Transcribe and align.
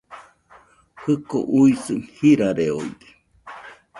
Jɨko 1.01 1.37
uisɨ 1.59 1.95
jirareoide 2.15 3.07